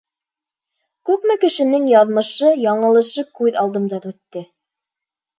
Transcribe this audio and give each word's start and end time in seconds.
Күпме 1.09 1.33
кешенең 1.43 1.83
яҙмышы-яңылышы 1.91 3.25
күҙ 3.41 3.59
алдымдан 3.65 4.09
үтте! 4.13 4.43